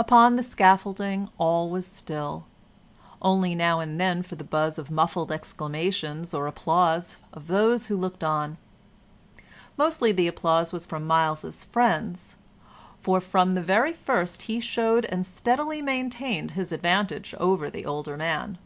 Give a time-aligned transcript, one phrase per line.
[0.00, 2.42] Upon the scaffolding all was still,
[3.22, 7.96] only now and then for the buzz of muffled exclamations or applause of those who
[7.96, 8.56] looked on.
[9.76, 12.34] Mostly the applause was from Myles's friends,
[13.00, 18.16] for from the very first he showed and steadily maintained his advantage over the older
[18.16, 18.58] man.